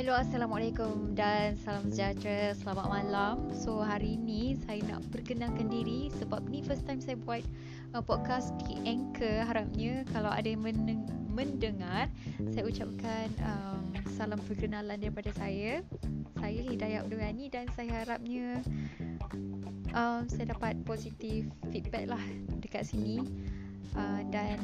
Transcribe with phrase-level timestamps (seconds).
[0.00, 2.56] Hello, Assalamualaikum dan salam sejahtera.
[2.56, 3.52] Selamat malam.
[3.52, 7.44] So, hari ini saya nak perkenalkan diri sebab ni first time saya buat
[7.92, 9.44] uh, podcast di Anchor.
[9.44, 12.08] Harapnya kalau ada yang men- mendengar,
[12.48, 15.84] saya ucapkan um, salam perkenalan daripada saya.
[16.40, 18.64] Saya Hidayat Abdurani dan saya harapnya
[19.92, 22.24] um, saya dapat positif feedback lah
[22.64, 23.20] dekat sini.
[23.92, 24.56] Uh, dan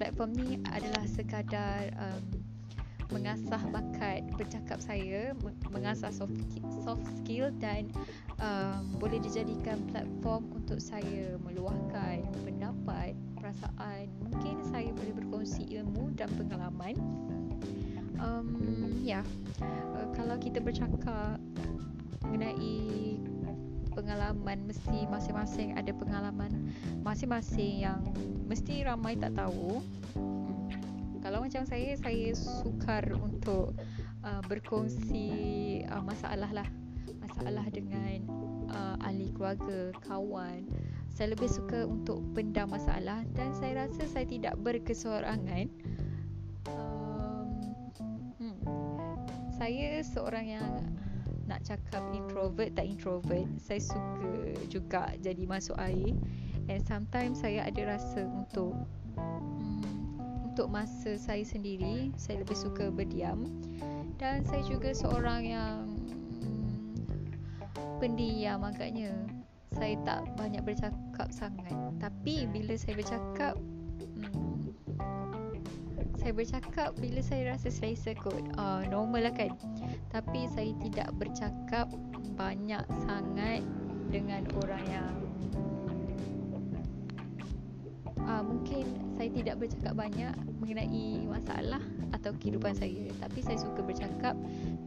[0.00, 2.35] platform ni adalah sekadar um,
[3.14, 5.30] mengasah bakat bercakap saya,
[5.70, 7.86] mengasah soft skill dan
[8.42, 14.10] um, boleh dijadikan platform untuk saya meluahkan pendapat, perasaan.
[14.26, 16.96] Mungkin saya boleh berkongsi ilmu dan pengalaman.
[18.16, 18.48] Um,
[19.04, 19.24] ya, yeah.
[19.94, 21.36] uh, kalau kita bercakap
[22.24, 23.20] mengenai
[23.96, 26.52] pengalaman mesti masing-masing ada pengalaman
[27.00, 28.04] masing-masing yang
[28.44, 29.80] mesti ramai tak tahu
[31.26, 33.74] kalau macam saya saya sukar untuk
[34.22, 36.68] uh, berkongsi uh, masalah lah.
[37.18, 38.22] Masalah dengan
[38.70, 40.70] uh, ahli keluarga kawan.
[41.10, 45.66] Saya lebih suka untuk pendam masalah dan saya rasa saya tidak berkesorangan.
[46.70, 47.74] Um,
[48.38, 48.58] hmm,
[49.58, 50.70] saya seorang yang
[51.50, 53.50] nak cakap introvert tak introvert.
[53.58, 54.30] Saya suka
[54.70, 56.14] juga jadi masuk air.
[56.70, 58.78] And sometimes saya ada rasa untuk
[60.56, 63.44] untuk masa saya sendiri saya lebih suka berdiam.
[64.16, 65.84] Dan saya juga seorang yang
[66.40, 69.12] hmm, pendiam agaknya.
[69.76, 71.76] Saya tak banyak bercakap sangat.
[72.00, 73.52] Tapi bila saya bercakap
[74.00, 74.72] hmm,
[76.16, 78.40] saya bercakap bila saya rasa selesa kot.
[78.56, 79.52] Uh, normal lah kan.
[80.08, 81.92] Tapi saya tidak bercakap
[82.32, 83.60] banyak sangat
[84.08, 85.25] dengan orang yang
[89.46, 91.78] tidak bercakap banyak mengenai masalah
[92.10, 93.14] atau kehidupan saya.
[93.22, 94.34] Tapi saya suka bercakap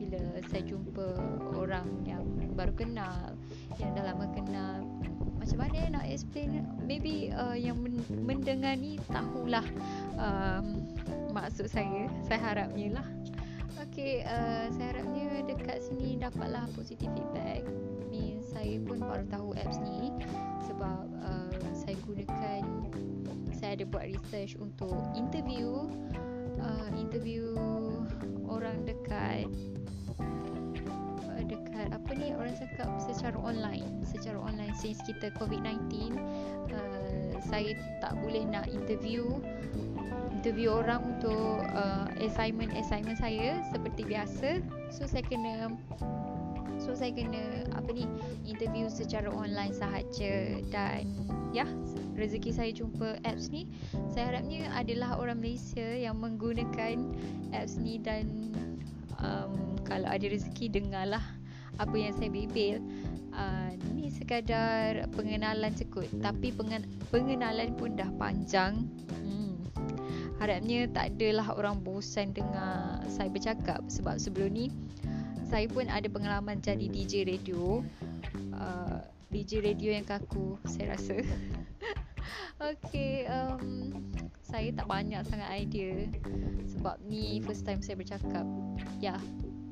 [0.00, 0.16] bila
[0.48, 1.12] saya jumpa
[1.60, 2.24] orang yang
[2.56, 3.36] baru kenal
[3.76, 4.80] yang dah lama kenal.
[5.36, 6.64] Macam mana nak explain?
[6.88, 7.76] Maybe uh, yang
[8.24, 9.68] mendengar ni tahulah
[10.16, 10.88] um,
[11.36, 12.08] maksud saya.
[12.24, 13.06] Saya harapnya lah.
[13.92, 17.60] Okay, uh, saya harapnya dekat sini dapatlah positif feedback.
[18.08, 20.08] Ni saya pun baru tahu apps ni
[23.76, 25.84] ada buat research untuk interview
[26.64, 27.52] uh, interview
[28.48, 29.44] orang dekat
[31.28, 36.16] uh, dekat apa ni orang cakap secara online secara online since kita COVID-19
[36.72, 39.28] uh, saya tak boleh nak interview
[40.32, 44.62] interview orang untuk uh, assignment assignment saya seperti biasa.
[44.94, 45.74] So saya kena
[46.86, 48.06] so saya kena apa ni
[48.46, 51.10] interview secara online sahaja dan
[51.50, 51.66] ya
[52.14, 53.66] rezeki saya jumpa apps ni.
[54.14, 57.10] Saya harapnya adalah orang Malaysia yang menggunakan
[57.50, 58.54] apps ni dan
[59.18, 61.22] um, kalau ada rezeki dengarlah
[61.82, 62.78] apa yang saya bebel.
[63.36, 68.86] Uh, ni sekadar pengenalan cekut tapi pengen, pengenalan pun dah panjang.
[69.20, 69.60] Hmm.
[70.40, 74.66] harapnya tak adalah orang bosan dengar saya bercakap sebab sebelum ni
[75.46, 77.82] saya pun ada pengalaman jadi DJ radio
[78.54, 78.98] uh,
[79.30, 81.22] DJ radio yang kaku saya rasa
[82.56, 83.92] Okay, um,
[84.40, 86.08] saya tak banyak sangat idea
[86.64, 88.48] sebab ni first time saya bercakap.
[88.96, 89.20] Ya, yeah,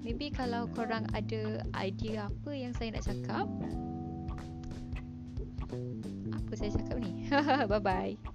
[0.00, 3.46] maybe kalau korang ada idea apa yang saya nak cakap,
[6.32, 7.28] apa saya cakap ni?
[7.70, 8.29] Bye bye.